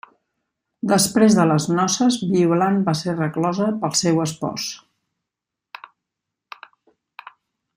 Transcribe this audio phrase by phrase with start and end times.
[0.91, 4.67] Després de les noces, Violant va ser reclosa pel seu espòs.